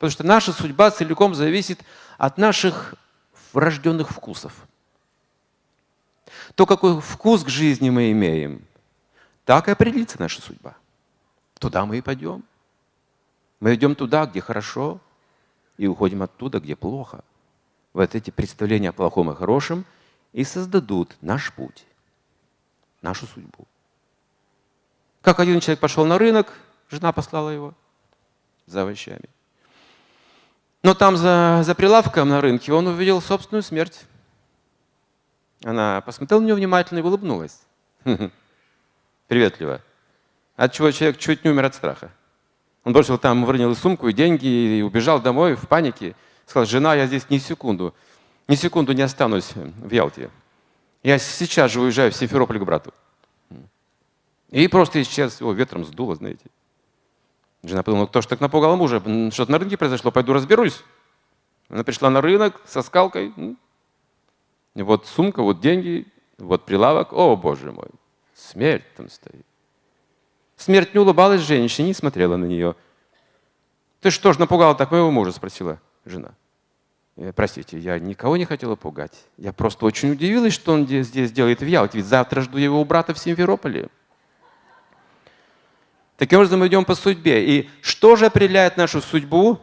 Потому 0.00 0.12
что 0.12 0.24
наша 0.24 0.52
судьба 0.52 0.90
целиком 0.90 1.34
зависит 1.34 1.84
от 2.16 2.38
наших 2.38 2.94
врожденных 3.52 4.08
вкусов. 4.08 4.66
То, 6.54 6.64
какой 6.64 7.02
вкус 7.02 7.44
к 7.44 7.48
жизни 7.48 7.90
мы 7.90 8.10
имеем, 8.12 8.64
так 9.44 9.68
и 9.68 9.72
определится 9.72 10.18
наша 10.18 10.40
судьба. 10.40 10.74
Туда 11.58 11.84
мы 11.84 11.98
и 11.98 12.00
пойдем. 12.00 12.42
Мы 13.60 13.74
идем 13.74 13.94
туда, 13.94 14.24
где 14.24 14.40
хорошо, 14.40 15.00
и 15.76 15.86
уходим 15.86 16.22
оттуда, 16.22 16.60
где 16.60 16.76
плохо. 16.76 17.22
Вот 17.92 18.14
эти 18.14 18.30
представления 18.30 18.88
о 18.88 18.92
плохом 18.92 19.30
и 19.30 19.34
хорошем 19.34 19.84
и 20.32 20.44
создадут 20.44 21.14
наш 21.20 21.52
путь, 21.52 21.84
нашу 23.02 23.26
судьбу. 23.26 23.66
Как 25.22 25.38
один 25.38 25.60
человек 25.60 25.80
пошел 25.80 26.04
на 26.06 26.18
рынок, 26.18 26.52
жена 26.90 27.12
послала 27.12 27.50
его 27.50 27.74
за 28.66 28.82
овощами. 28.82 29.28
Но 30.82 30.94
там 30.94 31.16
за, 31.16 31.60
за 31.62 31.74
прилавком 31.74 32.28
на 32.28 32.40
рынке 32.40 32.72
он 32.72 32.86
увидел 32.86 33.20
собственную 33.20 33.62
смерть. 33.62 34.06
Она 35.62 36.00
посмотрела 36.00 36.40
на 36.40 36.46
него 36.46 36.56
внимательно 36.56 37.00
и 37.00 37.02
улыбнулась. 37.02 37.60
Приветливо. 39.28 39.82
От 40.56 40.72
чего 40.72 40.90
человек 40.90 41.18
чуть 41.18 41.44
не 41.44 41.50
умер 41.50 41.66
от 41.66 41.74
страха. 41.74 42.10
Он 42.84 42.94
бросил 42.94 43.18
там, 43.18 43.44
выронил 43.44 43.76
сумку 43.76 44.08
и 44.08 44.14
деньги, 44.14 44.46
и 44.46 44.82
убежал 44.82 45.20
домой 45.20 45.54
в 45.54 45.68
панике. 45.68 46.16
Сказал, 46.46 46.66
жена, 46.66 46.94
я 46.94 47.06
здесь 47.06 47.28
ни 47.28 47.36
секунду, 47.36 47.94
ни 48.48 48.54
секунду 48.54 48.92
не 48.92 49.02
останусь 49.02 49.52
в 49.54 49.92
Ялте. 49.92 50.30
Я 51.02 51.18
сейчас 51.18 51.70
же 51.70 51.80
уезжаю 51.80 52.10
в 52.10 52.16
Симферополь 52.16 52.58
к 52.58 52.64
брату. 52.64 52.92
И 54.50 54.66
просто 54.68 55.00
исчез, 55.02 55.40
его 55.40 55.52
ветром 55.52 55.84
сдуло, 55.84 56.16
знаете. 56.16 56.46
Жена 57.62 57.82
подумала, 57.82 58.06
кто 58.06 58.20
ж 58.20 58.26
так 58.26 58.40
напугал 58.40 58.76
мужа? 58.76 59.00
Что-то 59.30 59.52
на 59.52 59.58
рынке 59.58 59.76
произошло, 59.76 60.10
пойду 60.10 60.32
разберусь. 60.32 60.82
Она 61.68 61.84
пришла 61.84 62.10
на 62.10 62.20
рынок 62.20 62.60
со 62.64 62.82
скалкой. 62.82 63.32
И 64.74 64.82
вот 64.82 65.06
сумка, 65.06 65.42
вот 65.42 65.60
деньги, 65.60 66.06
вот 66.38 66.64
прилавок. 66.64 67.12
О, 67.12 67.36
боже 67.36 67.70
мой, 67.70 67.88
смерть 68.34 68.84
там 68.96 69.08
стоит. 69.08 69.46
Смерть 70.56 70.94
не 70.94 71.00
улыбалась 71.00 71.42
женщине, 71.42 71.88
не 71.88 71.94
смотрела 71.94 72.36
на 72.36 72.44
нее. 72.44 72.74
Ты 74.00 74.10
что 74.10 74.32
ж 74.32 74.38
напугала 74.38 74.74
так 74.74 74.90
моего 74.90 75.10
мужа? 75.10 75.32
Спросила 75.32 75.80
жена. 76.04 76.32
«Э, 77.16 77.32
простите, 77.32 77.78
я 77.78 77.98
никого 77.98 78.36
не 78.36 78.46
хотела 78.46 78.76
пугать. 78.76 79.26
Я 79.36 79.52
просто 79.52 79.84
очень 79.84 80.10
удивилась, 80.12 80.54
что 80.54 80.72
он 80.72 80.86
здесь 80.86 81.32
делает 81.32 81.60
в 81.60 81.66
Ялте. 81.66 81.98
Ведь 81.98 82.06
завтра 82.06 82.40
жду 82.40 82.56
его 82.56 82.80
у 82.80 82.84
брата 82.84 83.12
в 83.14 83.18
Симферополе. 83.18 83.90
Таким 86.20 86.38
образом, 86.38 86.60
мы 86.60 86.66
идем 86.66 86.84
по 86.84 86.94
судьбе. 86.94 87.42
И 87.48 87.70
что 87.80 88.14
же 88.14 88.26
определяет 88.26 88.76
нашу 88.76 89.00
судьбу? 89.00 89.58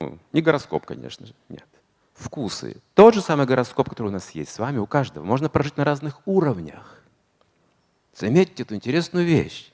Ну, 0.00 0.18
не 0.32 0.42
гороскоп, 0.42 0.86
конечно 0.86 1.24
же, 1.24 1.34
нет. 1.48 1.68
Вкусы. 2.14 2.78
Тот 2.94 3.14
же 3.14 3.22
самый 3.22 3.46
гороскоп, 3.46 3.88
который 3.90 4.08
у 4.08 4.10
нас 4.10 4.28
есть 4.32 4.50
с 4.50 4.58
вами, 4.58 4.78
у 4.78 4.86
каждого. 4.86 5.22
Можно 5.22 5.48
прожить 5.48 5.76
на 5.76 5.84
разных 5.84 6.20
уровнях. 6.26 7.00
Заметьте 8.12 8.64
эту 8.64 8.74
интересную 8.74 9.24
вещь. 9.24 9.70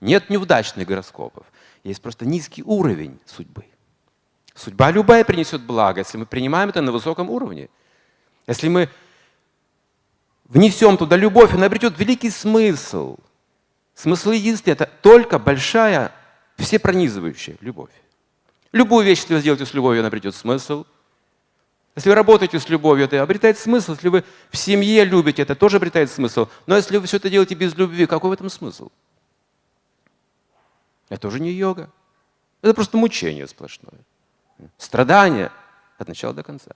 Нет 0.00 0.28
неудачных 0.28 0.88
гороскопов. 0.88 1.46
Есть 1.84 2.02
просто 2.02 2.26
низкий 2.26 2.64
уровень 2.64 3.20
судьбы. 3.26 3.66
Судьба 4.56 4.90
любая 4.90 5.24
принесет 5.24 5.62
благо, 5.62 6.00
если 6.00 6.18
мы 6.18 6.26
принимаем 6.26 6.70
это 6.70 6.82
на 6.82 6.90
высоком 6.90 7.30
уровне. 7.30 7.68
Если 8.48 8.66
мы 8.66 8.88
внесем 10.46 10.96
туда 10.96 11.14
любовь, 11.14 11.54
она 11.54 11.66
обретет 11.66 11.96
великий 11.96 12.30
смысл– 12.30 13.18
Смысл 13.94 14.32
единства– 14.32 14.70
это 14.72 14.86
только 15.02 15.38
большая, 15.38 16.12
всепронизывающая 16.56 17.56
любовь. 17.60 17.90
Любую 18.72 19.06
вещь, 19.06 19.20
если 19.20 19.34
вы 19.34 19.40
сделаете 19.40 19.66
с 19.66 19.74
любовью, 19.74 20.00
она 20.00 20.08
обретет 20.08 20.34
смысл. 20.34 20.84
Если 21.94 22.08
вы 22.08 22.16
работаете 22.16 22.58
с 22.58 22.68
любовью, 22.68 23.04
это 23.04 23.22
обретает 23.22 23.56
смысл. 23.56 23.92
Если 23.92 24.08
вы 24.08 24.24
в 24.50 24.56
семье 24.56 25.04
любите, 25.04 25.42
это 25.42 25.54
тоже 25.54 25.76
обретает 25.76 26.10
смысл. 26.10 26.48
Но 26.66 26.76
если 26.76 26.96
вы 26.96 27.06
все 27.06 27.18
это 27.18 27.30
делаете 27.30 27.54
без 27.54 27.76
любви, 27.76 28.06
какой 28.06 28.30
в 28.30 28.32
этом 28.32 28.50
смысл? 28.50 28.90
Это 31.08 31.28
уже 31.28 31.38
не 31.38 31.52
йога. 31.52 31.88
Это 32.62 32.74
просто 32.74 32.96
мучение 32.96 33.46
сплошное. 33.46 34.00
Страдание 34.76 35.52
от 35.98 36.08
начала 36.08 36.34
до 36.34 36.42
конца. 36.42 36.72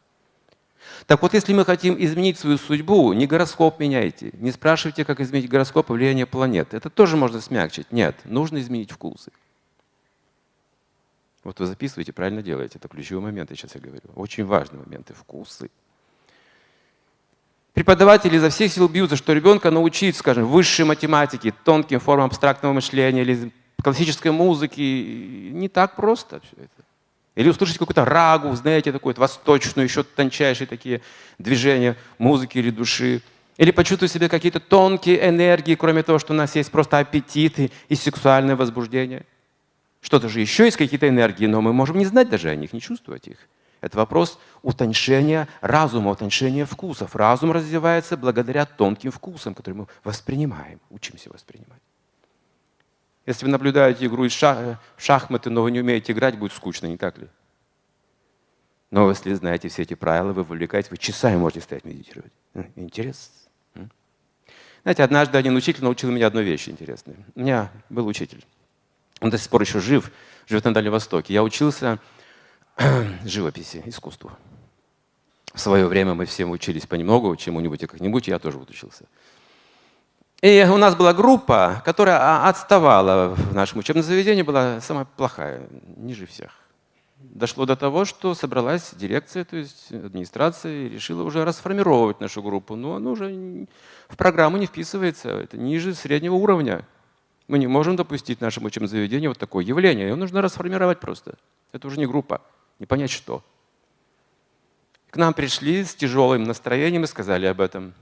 Так 1.07 1.23
вот, 1.23 1.35
если 1.35 1.53
мы 1.55 1.65
хотим 1.65 1.97
изменить 1.99 2.39
свою 2.39 2.59
судьбу, 2.59 3.13
не 3.13 3.27
гороскоп 3.27 3.81
меняйте. 3.81 4.31
Не 4.35 4.51
спрашивайте, 4.51 5.05
как 5.05 5.21
изменить 5.21 5.49
гороскоп 5.49 5.91
и 5.91 5.93
влияние 5.93 6.27
планет. 6.27 6.75
Это 6.75 6.91
тоже 6.91 7.17
можно 7.17 7.41
смягчить. 7.41 7.91
Нет, 7.91 8.17
нужно 8.25 8.59
изменить 8.59 8.91
вкусы. 8.91 9.31
Вот 11.45 11.61
вы 11.61 11.67
записываете, 11.67 12.13
правильно 12.13 12.43
делаете. 12.43 12.79
Это 12.79 12.89
ключевой 12.89 13.23
момент, 13.23 13.51
я 13.51 13.57
сейчас 13.57 13.75
я 13.75 13.81
говорю. 13.81 14.03
Очень 14.15 14.45
важные 14.45 14.83
моменты. 14.83 15.15
Вкусы. 15.15 15.71
Преподаватели 17.73 18.37
изо 18.37 18.51
всех 18.51 18.73
сил 18.73 18.89
бьются, 18.89 19.17
что 19.17 19.33
ребенка 19.33 19.71
научить, 19.71 20.17
скажем, 20.17 20.47
высшей 20.47 20.85
математике, 20.85 21.55
тонким 21.65 22.01
формам 22.01 22.27
абстрактного 22.27 22.73
мышления 22.73 23.23
или 23.23 23.53
классической 23.83 24.33
музыки. 24.33 25.51
Не 25.53 25.69
так 25.69 25.95
просто 25.95 26.41
все 26.41 26.65
это. 26.65 26.88
Или 27.39 27.51
услышать 27.51 27.79
какую-то 27.79 28.05
рагу, 28.05 28.53
знаете, 28.57 28.91
такую 28.91 29.15
восточную, 29.15 29.87
еще 29.87 30.03
тончайшие 30.03 30.67
такие 30.67 31.03
движения 31.39 31.97
музыки 32.19 32.59
или 32.59 32.71
души. 32.71 33.23
Или 33.59 33.71
почувствовать 33.71 34.11
себе 34.11 34.29
какие-то 34.29 34.59
тонкие 34.59 35.29
энергии, 35.29 35.77
кроме 35.77 36.03
того, 36.03 36.19
что 36.19 36.33
у 36.33 36.37
нас 36.37 36.57
есть 36.57 36.73
просто 36.73 36.99
аппетиты 36.99 37.71
и 37.89 37.95
сексуальное 37.95 38.57
возбуждение. 38.57 39.25
Что-то 40.01 40.29
же 40.29 40.41
еще 40.41 40.65
есть 40.65 40.77
какие-то 40.77 41.09
энергии, 41.09 41.47
но 41.47 41.61
мы 41.61 41.73
можем 41.73 41.99
не 41.99 42.07
знать 42.07 42.29
даже 42.29 42.49
о 42.49 42.57
них, 42.57 42.73
не 42.73 42.81
чувствовать 42.81 43.29
их. 43.29 43.39
Это 43.81 43.97
вопрос 43.99 44.41
утончения 44.63 45.47
разума, 45.61 46.11
утончения 46.11 46.67
вкусов. 46.67 47.15
Разум 47.15 47.53
развивается 47.53 48.17
благодаря 48.17 48.67
тонким 48.67 49.13
вкусам, 49.13 49.55
которые 49.55 49.83
мы 49.83 49.87
воспринимаем, 50.03 50.81
учимся 50.91 51.31
воспринимать. 51.33 51.79
Если 53.29 53.45
вы 53.45 53.51
наблюдаете 53.51 54.07
игру 54.07 54.27
в 54.27 54.79
шахматы, 54.97 55.51
но 55.51 55.63
вы 55.63 55.71
не 55.71 55.81
умеете 55.81 56.15
играть, 56.15 56.39
будет 56.39 56.55
скучно, 56.55 56.87
не 56.87 56.97
так 56.97 57.19
ли? 57.19 57.29
Но 58.91 59.07
если 59.11 59.35
знаете 59.35 59.69
все 59.69 59.83
эти 59.83 59.93
правила, 59.93 60.33
вы 60.33 60.45
вовлекаетесь, 60.45 60.91
вы 60.91 60.97
часами 60.97 61.37
можете 61.37 61.61
стоять 61.61 61.85
медитировать. 61.85 62.33
Интересно. 62.75 63.35
Знаете, 64.83 65.03
однажды 65.03 65.37
один 65.37 65.55
учитель 65.57 65.85
научил 65.85 66.11
меня 66.11 66.27
одной 66.27 66.43
вещи 66.43 66.71
интересной. 66.71 67.17
У 67.35 67.41
меня 67.41 67.71
был 67.91 68.07
учитель. 68.07 68.43
Он 69.21 69.29
до 69.29 69.37
сих 69.37 69.51
пор 69.51 69.61
еще 69.61 69.79
жив, 69.79 70.11
живет 70.47 70.65
на 70.65 70.73
Дальнем 70.73 70.93
Востоке. 70.93 71.35
Я 71.35 71.43
учился 71.43 71.99
живописи, 73.27 73.83
искусству. 73.85 74.33
В 75.53 75.61
свое 75.61 75.87
время 75.87 76.15
мы 76.15 76.25
все 76.25 76.47
учились 76.47 76.87
понемногу, 76.87 77.37
чему-нибудь 77.37 77.83
и 77.83 77.87
как-нибудь, 77.87 78.27
я 78.27 78.39
тоже 78.39 78.57
вот 78.57 78.71
учился. 78.71 79.05
И 80.41 80.65
у 80.71 80.77
нас 80.77 80.95
была 80.95 81.13
группа, 81.15 81.83
которая 81.85 82.47
отставала 82.49 83.35
в 83.35 83.55
нашем 83.55 83.81
учебном 83.81 84.05
заведении, 84.05 84.43
была 84.43 84.81
самая 84.81 85.05
плохая, 85.05 85.69
ниже 85.97 86.27
всех. 86.27 86.53
Дошло 87.19 87.67
до 87.67 87.75
того, 87.75 88.05
что 88.05 88.35
собралась 88.35 88.93
дирекция, 88.95 89.45
то 89.45 89.57
есть 89.57 89.91
администрация, 89.91 90.73
и 90.73 90.89
решила 90.89 91.25
уже 91.25 91.45
расформировать 91.45 92.21
нашу 92.21 92.41
группу. 92.41 92.77
Но 92.77 92.95
она 92.95 93.11
уже 93.11 93.67
в 94.09 94.17
программу 94.17 94.59
не 94.59 94.67
вписывается, 94.67 95.31
это 95.31 95.57
ниже 95.57 95.95
среднего 95.95 96.35
уровня. 96.35 96.87
Мы 97.49 97.59
не 97.59 97.67
можем 97.67 97.97
допустить 97.97 98.39
в 98.39 98.43
нашем 98.43 98.65
учебном 98.65 98.89
заведении 98.89 99.27
вот 99.27 99.39
такое 99.39 99.65
явление. 99.65 100.07
Его 100.07 100.17
нужно 100.17 100.41
расформировать 100.41 101.01
просто. 101.01 101.35
Это 101.73 101.89
уже 101.89 101.99
не 101.99 102.07
группа, 102.07 102.43
не 102.79 102.87
понять 102.87 103.11
что. 103.11 103.43
К 105.11 105.17
нам 105.17 105.35
пришли 105.35 105.83
с 105.83 105.97
тяжелым 105.97 106.45
настроением 106.45 107.03
и 107.03 107.09
сказали 107.09 107.47
об 107.47 107.61
этом. 107.61 107.95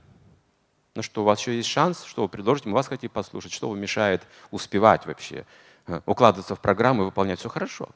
Ну 0.97 1.03
что, 1.03 1.21
у 1.21 1.25
вас 1.25 1.39
еще 1.39 1.55
есть 1.55 1.69
шанс, 1.69 2.03
что 2.05 2.23
вы 2.23 2.27
предложите, 2.27 2.69
мы 2.69 2.73
вас 2.73 2.87
хотим 2.87 3.11
послушать, 3.11 3.51
что 3.51 3.69
вам 3.69 3.79
мешает 3.79 4.23
успевать 4.49 5.05
вообще, 5.05 5.45
э, 5.85 6.01
укладываться 6.07 6.55
в 6.55 6.59
программу 6.59 7.03
и 7.03 7.05
выполнять 7.05 7.37
все 7.37 7.49
хорошо. 7.49 7.89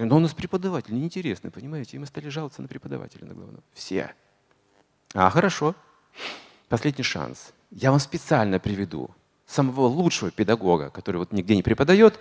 Но 0.00 0.16
у 0.16 0.18
нас 0.18 0.34
преподаватель 0.34 0.92
неинтересный, 0.92 1.52
понимаете, 1.52 1.96
и 1.96 2.00
мы 2.00 2.06
стали 2.06 2.28
жаловаться 2.28 2.62
на 2.62 2.66
преподавателя 2.66 3.26
на 3.26 3.34
главного. 3.34 3.62
Все. 3.74 4.12
А, 5.14 5.30
хорошо. 5.30 5.76
Последний 6.68 7.04
шанс. 7.04 7.52
Я 7.70 7.92
вам 7.92 8.00
специально 8.00 8.58
приведу 8.58 9.08
самого 9.46 9.82
лучшего 9.82 10.32
педагога, 10.32 10.90
который 10.90 11.18
вот 11.18 11.30
нигде 11.30 11.54
не 11.54 11.62
преподает, 11.62 12.18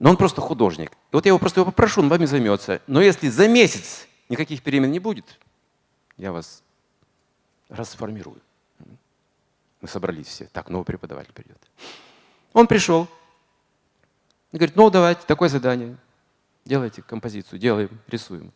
но 0.00 0.10
он 0.10 0.16
просто 0.16 0.40
художник. 0.40 0.90
И 0.90 1.14
вот 1.14 1.24
я 1.24 1.28
его 1.28 1.38
просто 1.38 1.60
его 1.60 1.70
попрошу, 1.70 2.00
он 2.00 2.08
вами 2.08 2.24
займется. 2.24 2.82
Но 2.88 3.00
если 3.00 3.28
за 3.28 3.46
месяц 3.46 4.08
никаких 4.28 4.64
перемен 4.64 4.90
не 4.90 4.98
будет, 4.98 5.38
я 6.16 6.32
вас 6.32 6.64
расформирую. 7.68 8.40
Мы 9.80 9.88
собрались 9.88 10.26
все. 10.26 10.46
Так, 10.46 10.68
новый 10.68 10.84
преподаватель 10.84 11.32
придет. 11.32 11.58
Он 12.52 12.66
пришел. 12.66 13.08
И 14.52 14.56
говорит, 14.56 14.76
ну 14.76 14.90
давайте, 14.90 15.22
такое 15.26 15.48
задание. 15.48 15.96
Делайте 16.64 17.02
композицию, 17.02 17.58
делаем, 17.58 18.00
рисуем. 18.06 18.52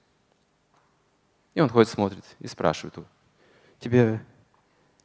И 1.54 1.60
он 1.60 1.68
ходит, 1.68 1.88
смотрит 1.88 2.24
и 2.40 2.46
спрашивает 2.46 2.96
его, 2.96 3.06
тебе 3.78 4.20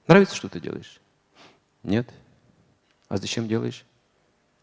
нравится, 0.07 0.35
что 0.35 0.49
ты 0.49 0.59
делаешь? 0.59 0.99
Нет. 1.83 2.09
А 3.07 3.17
зачем 3.17 3.47
делаешь? 3.47 3.85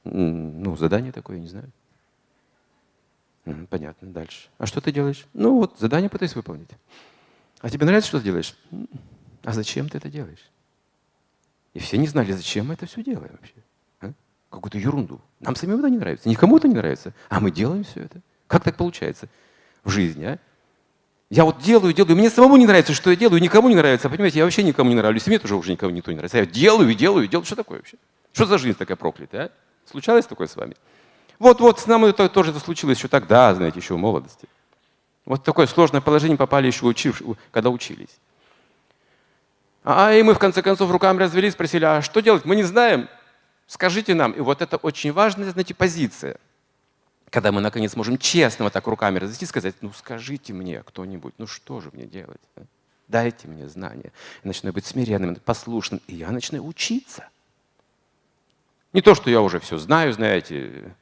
Ну, 0.04 0.76
задание 0.76 1.12
такое, 1.12 1.38
не 1.38 1.48
знаю. 1.48 1.70
Понятно, 3.70 4.08
дальше. 4.08 4.48
А 4.58 4.66
что 4.66 4.80
ты 4.80 4.90
делаешь? 4.90 5.26
Ну 5.32 5.54
вот, 5.54 5.78
задание 5.78 6.10
пытаюсь 6.10 6.34
выполнить. 6.34 6.70
А 7.60 7.70
тебе 7.70 7.86
нравится, 7.86 8.08
что 8.08 8.18
ты 8.18 8.24
делаешь? 8.24 8.56
А 9.44 9.52
зачем 9.52 9.88
ты 9.88 9.98
это 9.98 10.08
делаешь? 10.08 10.50
И 11.76 11.78
все 11.78 11.98
не 11.98 12.06
знали, 12.06 12.32
зачем 12.32 12.68
мы 12.68 12.72
это 12.72 12.86
все 12.86 13.02
делаем 13.02 13.32
вообще. 13.32 13.52
А? 14.00 14.10
Какую-то 14.48 14.78
ерунду. 14.78 15.20
Нам 15.40 15.54
самим 15.56 15.78
это 15.80 15.90
не 15.90 15.98
нравится, 15.98 16.26
никому 16.26 16.56
это 16.56 16.68
не 16.68 16.74
нравится. 16.74 17.12
А 17.28 17.38
мы 17.38 17.50
делаем 17.50 17.84
все 17.84 18.00
это. 18.00 18.22
Как 18.46 18.64
так 18.64 18.76
получается 18.76 19.28
в 19.84 19.90
жизни, 19.90 20.24
а? 20.24 20.38
Я 21.28 21.44
вот 21.44 21.58
делаю, 21.58 21.92
делаю, 21.92 22.16
мне 22.16 22.30
самому 22.30 22.56
не 22.56 22.64
нравится, 22.64 22.94
что 22.94 23.10
я 23.10 23.16
делаю, 23.16 23.42
никому 23.42 23.68
не 23.68 23.74
нравится. 23.74 24.08
Понимаете, 24.08 24.38
я 24.38 24.46
вообще 24.46 24.62
никому 24.62 24.88
не 24.88 24.96
нравлюсь, 24.96 25.26
и 25.26 25.28
мне 25.28 25.38
тоже 25.38 25.54
уже 25.54 25.70
никому 25.70 25.92
никто 25.92 26.10
не 26.10 26.16
нравится. 26.16 26.38
Я 26.38 26.46
делаю, 26.46 26.94
делаю, 26.94 27.28
делаю. 27.28 27.44
Что 27.44 27.56
такое 27.56 27.80
вообще? 27.80 27.98
Что 28.32 28.46
за 28.46 28.56
жизнь 28.56 28.78
такая 28.78 28.96
проклятая, 28.96 29.46
а? 29.46 29.50
Случалось 29.84 30.24
такое 30.24 30.46
с 30.46 30.56
вами? 30.56 30.76
Вот-вот, 31.38 31.78
с 31.78 31.86
нами 31.86 32.08
это 32.08 32.30
тоже 32.30 32.52
это 32.52 32.60
случилось 32.60 32.96
еще 32.96 33.08
тогда, 33.08 33.54
знаете, 33.54 33.80
еще 33.80 33.92
в 33.92 33.98
молодости. 33.98 34.48
Вот 35.26 35.40
в 35.40 35.42
такое 35.42 35.66
сложное 35.66 36.00
положение 36.00 36.38
попали 36.38 36.68
еще, 36.68 36.86
учив, 36.86 37.20
когда 37.50 37.68
учились. 37.68 38.18
А 39.88 40.12
и 40.12 40.20
мы 40.24 40.34
в 40.34 40.40
конце 40.40 40.62
концов 40.62 40.90
руками 40.90 41.20
развели, 41.20 41.48
спросили, 41.48 41.84
а 41.84 42.02
что 42.02 42.20
делать? 42.20 42.44
Мы 42.44 42.56
не 42.56 42.64
знаем. 42.64 43.08
Скажите 43.68 44.14
нам. 44.14 44.32
И 44.32 44.40
вот 44.40 44.60
это 44.60 44.78
очень 44.78 45.12
важная, 45.12 45.48
знаете, 45.48 45.74
позиция. 45.74 46.38
Когда 47.30 47.52
мы 47.52 47.60
наконец 47.60 47.94
можем 47.94 48.18
честно 48.18 48.64
вот 48.64 48.72
так 48.72 48.84
руками 48.88 49.20
развести 49.20 49.44
и 49.44 49.48
сказать, 49.48 49.76
ну 49.82 49.92
скажите 49.92 50.52
мне 50.52 50.82
кто-нибудь, 50.82 51.34
ну 51.38 51.46
что 51.46 51.80
же 51.80 51.90
мне 51.92 52.04
делать? 52.04 52.40
А? 52.56 52.62
Дайте 53.06 53.46
мне 53.46 53.68
знания. 53.68 54.10
Я 54.42 54.48
начинаю 54.48 54.74
быть 54.74 54.86
смиренным, 54.86 55.36
послушным, 55.36 56.00
и 56.08 56.16
я 56.16 56.32
начинаю 56.32 56.66
учиться. 56.66 57.28
Не 58.92 59.02
то, 59.02 59.14
что 59.14 59.30
я 59.30 59.40
уже 59.40 59.60
все 59.60 59.78
знаю, 59.78 60.12
знаете, 60.12 60.96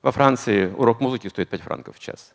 во 0.00 0.12
Франции 0.12 0.72
урок 0.72 1.02
музыки 1.02 1.28
стоит 1.28 1.50
5 1.50 1.60
франков 1.60 1.96
в 1.96 2.00
час. 2.00 2.32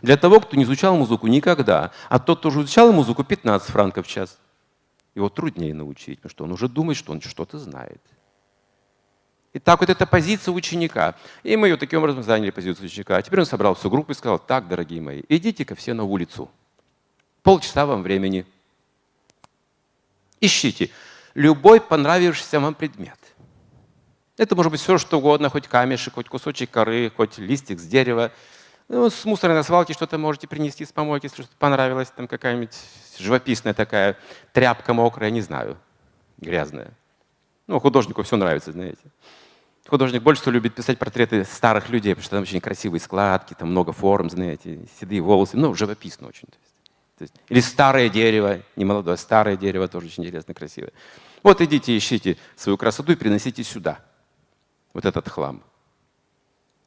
Для 0.00 0.16
того, 0.16 0.40
кто 0.40 0.56
не 0.56 0.64
изучал 0.64 0.96
музыку 0.96 1.26
никогда, 1.26 1.92
а 2.08 2.18
тот, 2.18 2.38
кто 2.38 2.48
уже 2.48 2.60
изучал 2.60 2.90
музыку, 2.90 3.22
15 3.22 3.68
франков 3.68 4.06
в 4.06 4.08
час. 4.08 4.38
Его 5.18 5.28
труднее 5.28 5.74
научить, 5.74 6.20
потому 6.20 6.30
что 6.30 6.44
он 6.44 6.52
уже 6.52 6.68
думает, 6.68 6.96
что 6.96 7.10
он 7.10 7.20
что-то 7.20 7.58
знает. 7.58 8.00
И 9.52 9.58
так 9.58 9.80
вот 9.80 9.90
эта 9.90 10.06
позиция 10.06 10.52
ученика. 10.52 11.16
И 11.42 11.56
мы 11.56 11.66
ее 11.66 11.76
таким 11.76 11.98
образом 11.98 12.22
заняли 12.22 12.50
позицию 12.50 12.86
ученика. 12.86 13.16
А 13.16 13.22
теперь 13.22 13.40
он 13.40 13.46
собрал 13.46 13.74
всю 13.74 13.90
группу 13.90 14.12
и 14.12 14.14
сказал, 14.14 14.38
так, 14.38 14.68
дорогие 14.68 15.00
мои, 15.00 15.22
идите-ка 15.28 15.74
все 15.74 15.92
на 15.92 16.04
улицу. 16.04 16.48
Полчаса 17.42 17.84
вам 17.84 18.04
времени. 18.04 18.46
Ищите 20.40 20.90
любой 21.34 21.80
понравившийся 21.80 22.60
вам 22.60 22.76
предмет. 22.76 23.18
Это 24.36 24.54
может 24.54 24.70
быть 24.70 24.80
все, 24.80 24.98
что 24.98 25.18
угодно, 25.18 25.50
хоть 25.50 25.66
камешек, 25.66 26.14
хоть 26.14 26.28
кусочек 26.28 26.70
коры, 26.70 27.10
хоть 27.16 27.38
листик 27.38 27.80
с 27.80 27.86
дерева. 27.86 28.30
Ну, 28.88 29.10
с 29.10 29.24
мусорной 29.26 29.62
свалки 29.64 29.92
что-то 29.92 30.16
можете 30.16 30.48
принести 30.48 30.86
с 30.86 30.92
помойки, 30.92 31.26
если 31.26 31.42
что-то 31.42 31.56
понравилось, 31.58 32.10
там 32.10 32.26
какая-нибудь 32.26 32.74
живописная 33.18 33.74
такая 33.74 34.16
тряпка 34.52 34.94
мокрая, 34.94 35.30
не 35.30 35.42
знаю, 35.42 35.76
грязная. 36.38 36.92
Ну, 37.66 37.78
художнику 37.80 38.22
все 38.22 38.36
нравится, 38.36 38.72
знаете. 38.72 39.02
Художник 39.86 40.22
больше 40.22 40.40
всего 40.40 40.52
любит 40.52 40.74
писать 40.74 40.98
портреты 40.98 41.44
старых 41.44 41.90
людей, 41.90 42.14
потому 42.14 42.24
что 42.24 42.36
там 42.36 42.42
очень 42.42 42.60
красивые 42.60 43.00
складки, 43.00 43.52
там 43.52 43.70
много 43.70 43.92
форм, 43.92 44.30
знаете, 44.30 44.80
седые 44.98 45.20
волосы, 45.20 45.58
ну, 45.58 45.74
живописно 45.74 46.28
очень. 46.28 46.48
То 46.48 46.56
есть, 46.58 46.74
то 47.18 47.22
есть, 47.24 47.34
или 47.48 47.60
старое 47.60 48.08
дерево, 48.08 48.60
не 48.76 48.86
молодое, 48.86 49.18
старое 49.18 49.56
дерево 49.56 49.86
тоже 49.88 50.06
очень 50.06 50.24
интересно, 50.24 50.54
красивое. 50.54 50.92
Вот 51.42 51.60
идите, 51.60 51.96
ищите 51.96 52.38
свою 52.56 52.78
красоту 52.78 53.12
и 53.12 53.16
приносите 53.16 53.62
сюда 53.64 54.00
вот 54.94 55.04
этот 55.04 55.28
хлам. 55.28 55.62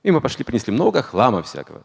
И 0.04 0.12
мы 0.12 0.22
пошли, 0.22 0.44
принесли 0.44 0.74
много 0.74 1.02
хлама 1.02 1.44
всякого 1.44 1.84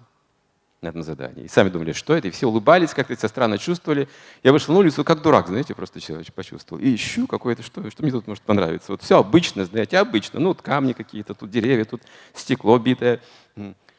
на 0.83 0.89
этом 0.89 1.03
задании. 1.03 1.45
И 1.45 1.49
сами 1.49 1.69
думали, 1.69 1.93
что 1.93 2.15
это. 2.15 2.29
И 2.29 2.31
все 2.31 2.47
улыбались, 2.47 2.95
как-то 2.95 3.17
себя 3.17 3.29
странно 3.29 3.59
чувствовали. 3.59 4.09
Я 4.43 4.53
вышел 4.53 4.75
на 4.75 4.81
улицу, 4.81 5.05
как 5.05 5.23
дурак, 5.23 5.49
знаете, 5.49 5.75
просто 5.75 6.01
человек 6.01 6.33
почувствовал. 6.33 6.83
И 6.83 6.95
ищу 6.95 7.27
какое-то, 7.27 7.63
что, 7.63 7.91
что 7.91 8.03
мне 8.03 8.13
тут 8.13 8.27
может 8.27 8.43
понравиться. 8.45 8.93
Вот 8.93 9.03
все 9.03 9.19
обычно, 9.19 9.65
знаете, 9.65 9.99
обычно. 9.99 10.41
Ну, 10.41 10.49
вот 10.49 10.63
камни 10.63 10.93
какие-то, 10.93 11.35
тут 11.35 11.51
деревья, 11.51 11.85
тут 11.85 12.03
стекло 12.35 12.79
битое. 12.79 13.21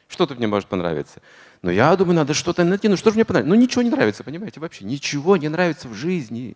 Что 0.08 0.26
тут 0.26 0.38
мне 0.38 0.48
может 0.48 0.70
понравиться? 0.70 1.22
Но 1.62 1.72
я 1.72 1.96
думаю, 1.96 2.16
надо 2.16 2.34
что-то 2.34 2.64
найти. 2.64 2.88
Ну, 2.88 2.96
что 2.96 3.10
же 3.10 3.16
мне 3.16 3.26
понравится? 3.26 3.54
Ну, 3.54 3.60
ничего 3.60 3.82
не 3.82 3.90
нравится, 3.90 4.24
понимаете, 4.24 4.60
вообще. 4.60 4.86
Ничего 4.86 5.38
не 5.38 5.50
нравится 5.50 5.88
в 5.88 5.94
жизни. 5.94 6.56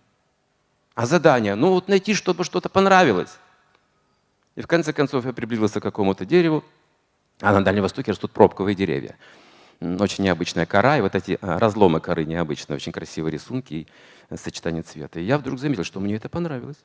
А 0.94 1.06
задание? 1.06 1.56
Ну, 1.56 1.72
вот 1.72 1.88
найти, 1.88 2.14
чтобы 2.14 2.44
что-то 2.44 2.70
понравилось. 2.70 3.38
И 4.56 4.62
в 4.62 4.68
конце 4.68 4.94
концов 4.94 5.26
я 5.26 5.34
приблизился 5.34 5.80
к 5.80 5.84
какому-то 5.84 6.26
дереву, 6.26 6.64
а 7.42 7.52
на 7.52 7.64
Дальнем 7.64 7.84
Востоке 7.84 8.12
растут 8.12 8.32
пробковые 8.32 8.76
деревья. 8.76 9.18
Очень 9.82 10.26
необычная 10.26 10.68
кора, 10.68 11.00
и 11.00 11.02
вот 11.02 11.16
эти 11.16 11.40
а, 11.42 11.58
разломы 11.58 12.00
коры 12.00 12.26
необычные, 12.26 12.76
очень 12.76 12.92
красивые 12.92 13.32
рисунки 13.32 13.74
и 13.74 13.88
э, 14.30 14.38
сочетание 14.38 14.84
цвета. 14.84 15.20
И 15.20 15.24
я 15.24 15.40
вдруг 15.40 15.60
заметил, 15.60 15.84
что 15.84 16.00
мне 16.00 16.16
это 16.16 16.30
понравилось. 16.30 16.78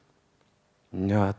Я 0.93 1.37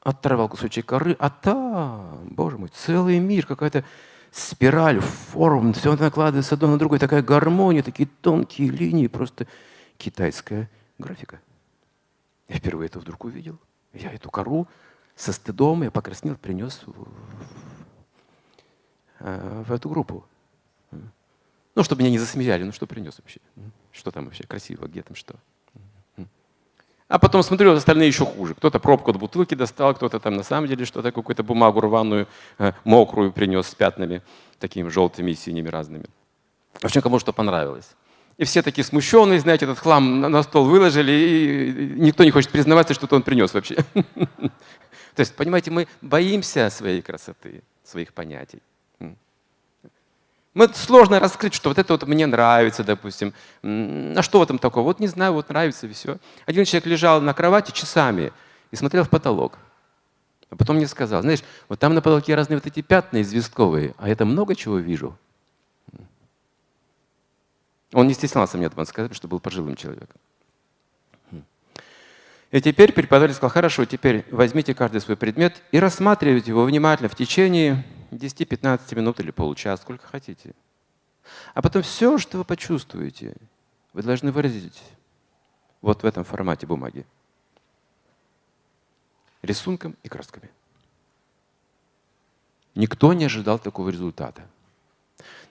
оторвал 0.00 0.48
кусочек 0.48 0.86
коры, 0.86 1.16
а 1.20 1.30
там, 1.30 2.26
боже 2.30 2.58
мой, 2.58 2.68
целый 2.68 3.20
мир, 3.20 3.46
какая-то 3.46 3.84
спираль, 4.32 4.98
форм, 5.00 5.72
все 5.72 5.96
накладывается 5.96 6.56
одно 6.56 6.68
на 6.68 6.78
другое, 6.78 6.98
такая 6.98 7.22
гармония, 7.22 7.82
такие 7.82 8.08
тонкие 8.20 8.68
линии, 8.68 9.06
просто 9.06 9.46
китайская 9.98 10.68
графика. 10.98 11.40
Я 12.48 12.56
впервые 12.56 12.88
это 12.88 12.98
вдруг 12.98 13.24
увидел. 13.24 13.58
Я 13.92 14.12
эту 14.12 14.30
кору 14.30 14.66
со 15.14 15.32
стыдом 15.32 15.82
я 15.82 15.90
покраснел, 15.90 16.36
принес 16.36 16.82
в, 19.18 19.24
э, 19.26 19.64
в 19.66 19.72
эту 19.72 19.88
группу. 19.88 20.24
Ну, 21.74 21.82
чтобы 21.82 22.00
меня 22.00 22.10
не 22.10 22.18
засмеяли, 22.18 22.64
ну 22.64 22.72
что 22.72 22.86
принес 22.86 23.18
вообще? 23.18 23.38
Что 23.92 24.10
там 24.10 24.24
вообще 24.24 24.44
красиво, 24.44 24.86
где 24.86 25.02
там 25.02 25.14
что? 25.14 25.36
А 27.08 27.18
потом 27.20 27.42
смотрю, 27.44 27.72
остальные 27.72 28.08
еще 28.08 28.24
хуже. 28.24 28.54
Кто-то 28.54 28.80
пробку 28.80 29.12
от 29.12 29.16
бутылки 29.16 29.54
достал, 29.54 29.94
кто-то 29.94 30.18
там 30.18 30.34
на 30.34 30.42
самом 30.42 30.66
деле 30.66 30.84
что-то, 30.84 31.12
какую-то 31.12 31.44
бумагу 31.44 31.80
рваную, 31.80 32.26
э, 32.58 32.72
мокрую 32.82 33.30
принес 33.30 33.68
с 33.68 33.74
пятнами, 33.74 34.22
такими 34.58 34.88
желтыми 34.88 35.30
и 35.30 35.34
синими 35.34 35.68
разными. 35.68 36.06
В 36.80 36.84
общем, 36.84 37.02
кому 37.02 37.20
что 37.20 37.32
понравилось. 37.32 37.94
И 38.38 38.44
все 38.44 38.60
такие 38.62 38.84
смущенные, 38.84 39.38
знаете, 39.38 39.66
этот 39.66 39.78
хлам 39.78 40.20
на 40.20 40.42
стол 40.42 40.64
выложили, 40.64 41.12
и 41.12 42.00
никто 42.00 42.24
не 42.24 42.32
хочет 42.32 42.50
признаваться, 42.50 42.92
что-то 42.92 43.16
он 43.16 43.22
принес 43.22 43.54
вообще. 43.54 43.76
То 45.14 45.20
есть, 45.20 45.36
понимаете, 45.36 45.70
мы 45.70 45.86
боимся 46.02 46.68
своей 46.70 47.02
красоты, 47.02 47.62
своих 47.84 48.12
понятий. 48.12 48.60
Мы 50.56 50.70
сложно 50.72 51.20
раскрыть, 51.20 51.52
что 51.52 51.68
вот 51.68 51.78
это 51.78 51.92
вот 51.92 52.08
мне 52.08 52.26
нравится, 52.26 52.82
допустим. 52.82 53.34
А 53.62 54.22
что 54.22 54.38
в 54.38 54.42
этом 54.42 54.58
такого? 54.58 54.84
Вот 54.84 55.00
не 55.00 55.06
знаю, 55.06 55.34
вот 55.34 55.50
нравится 55.50 55.86
и 55.86 55.92
все. 55.92 56.16
Один 56.46 56.64
человек 56.64 56.86
лежал 56.86 57.20
на 57.20 57.34
кровати 57.34 57.72
часами 57.72 58.32
и 58.70 58.76
смотрел 58.76 59.04
в 59.04 59.10
потолок. 59.10 59.58
А 60.48 60.56
потом 60.56 60.76
мне 60.76 60.86
сказал, 60.86 61.20
знаешь, 61.20 61.40
вот 61.68 61.78
там 61.78 61.92
на 61.92 62.00
потолке 62.00 62.34
разные 62.34 62.56
вот 62.56 62.64
эти 62.64 62.80
пятна 62.80 63.20
известковые, 63.20 63.94
а 63.98 64.14
там 64.14 64.28
много 64.28 64.54
чего 64.54 64.78
вижу. 64.78 65.18
Он 67.92 68.06
не 68.06 68.14
стеснялся 68.14 68.56
мне 68.56 68.68
это 68.68 68.82
сказать, 68.86 69.14
что 69.14 69.28
был 69.28 69.40
пожилым 69.40 69.76
человеком. 69.76 70.16
И 72.50 72.62
теперь 72.62 72.94
преподаватель 72.94 73.34
сказал, 73.34 73.50
хорошо, 73.50 73.84
теперь 73.84 74.24
возьмите 74.30 74.74
каждый 74.74 75.02
свой 75.02 75.18
предмет 75.18 75.60
и 75.70 75.78
рассматривайте 75.78 76.52
его 76.52 76.64
внимательно 76.64 77.10
в 77.10 77.14
течение 77.14 77.84
10-15 78.10 78.94
минут 78.94 79.20
или 79.20 79.30
получаса, 79.30 79.82
сколько 79.82 80.06
хотите. 80.06 80.54
А 81.54 81.62
потом 81.62 81.82
все, 81.82 82.18
что 82.18 82.38
вы 82.38 82.44
почувствуете, 82.44 83.34
вы 83.92 84.02
должны 84.02 84.32
выразить 84.32 84.82
вот 85.80 86.02
в 86.02 86.06
этом 86.06 86.24
формате 86.24 86.66
бумаги. 86.66 87.06
Рисунком 89.42 89.96
и 90.02 90.08
красками. 90.08 90.50
Никто 92.74 93.12
не 93.12 93.24
ожидал 93.24 93.58
такого 93.58 93.88
результата. 93.88 94.46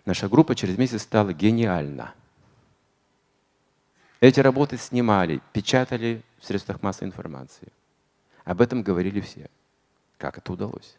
Наша 0.06 0.30
группа 0.30 0.56
через 0.56 0.78
месяц 0.78 1.02
стала 1.02 1.34
гениальна. 1.34 2.14
Эти 4.20 4.40
работы 4.40 4.78
снимали, 4.78 5.42
печатали 5.52 6.24
в 6.40 6.46
средствах 6.46 6.82
массовой 6.84 7.08
информации. 7.08 7.68
Об 8.44 8.62
этом 8.62 8.84
говорили 8.84 9.22
все. 9.22 9.50
Как 10.18 10.38
это 10.38 10.54
удалось? 10.54 10.96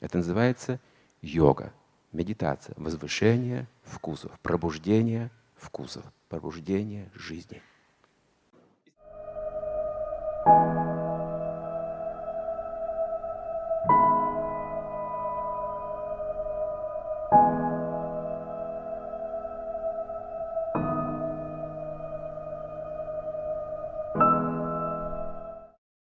Это 0.00 0.18
называется 0.18 0.80
йога, 1.22 1.72
медитация, 2.12 2.74
возвышение 2.78 3.68
вкусов, 3.84 4.32
пробуждение 4.40 5.30
вкусов, 5.56 6.04
пробуждение 6.28 7.10
жизни. 7.14 7.62
thank 10.42 10.94
you 10.94 10.99